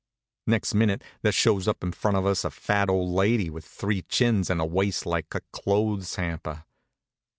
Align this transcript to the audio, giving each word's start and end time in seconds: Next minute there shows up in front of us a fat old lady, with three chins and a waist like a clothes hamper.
Next 0.47 0.73
minute 0.73 1.03
there 1.21 1.31
shows 1.31 1.67
up 1.67 1.83
in 1.83 1.91
front 1.91 2.17
of 2.17 2.25
us 2.25 2.43
a 2.43 2.49
fat 2.49 2.89
old 2.89 3.11
lady, 3.11 3.51
with 3.51 3.63
three 3.63 4.01
chins 4.01 4.49
and 4.49 4.59
a 4.59 4.65
waist 4.65 5.05
like 5.05 5.35
a 5.35 5.41
clothes 5.53 6.15
hamper. 6.15 6.65